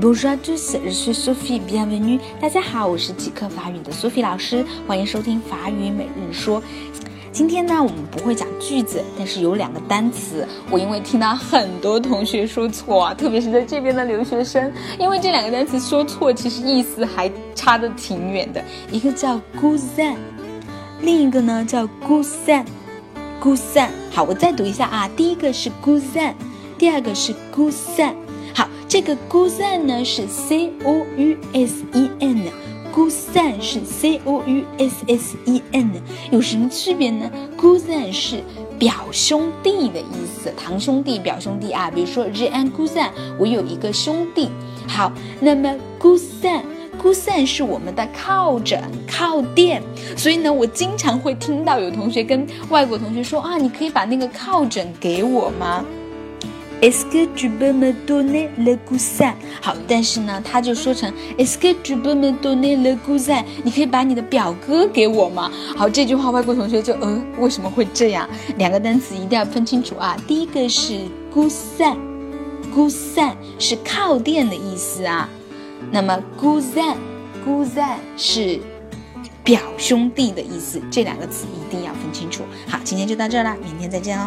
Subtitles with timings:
[0.00, 2.18] Bonjour à tous, je suis Sophie, bienvenue.
[2.40, 6.62] 大家好，我是即刻法语的 Sophie 老师，欢迎收听法语每日说。
[7.32, 18.62] 今天呢，我们不会讲句子，但是有两个单词，我因为听到很多同学说错啊，特别是在这边的留学生，因为这两个单词说错，其实意思还差得挺远的。
[18.90, 20.16] 一个叫 cousin，
[21.02, 26.34] 另一个呢叫 gusan，gusan 好，我再读一下啊，第一个是 gusan，
[26.76, 28.12] 第二个是 gusan。
[28.52, 31.99] 好，这个 gusan 呢是 c o u s e
[33.70, 35.92] 是 c o u s s e n，
[36.32, 38.42] 有什么区别呢？cousin 是
[38.80, 41.88] 表兄弟的意思，堂兄弟、表兄弟啊。
[41.88, 44.48] 比如说 j a n cousin，我有一个兄弟。
[44.88, 49.80] 好，那么 cousin，cousin 是我们的靠枕、靠垫。
[50.16, 55.84] 所以呢，我经常会听到有同学跟外国同学说啊，你可以把那个靠枕给我吗
[56.80, 59.34] ？Est-ce que tu peux me donner le coussin？
[59.60, 63.44] 好，但是呢，他就说成 Est-ce que tu peux me donner le coussin？
[63.62, 65.50] 你可以把你的表哥给我吗？
[65.76, 68.28] 好，这句话外国同学就呃，为什么会这样？
[68.56, 70.16] 两个单词一定要分清楚啊。
[70.26, 75.28] 第一个是 coussin，coussin 是靠垫的意思啊。
[75.92, 78.58] 那么 cousin，cousin 是
[79.44, 80.80] 表兄弟的意思。
[80.90, 82.42] 这两个词一定要分清楚。
[82.66, 84.26] 好，今天就到这儿了，明天再见哦。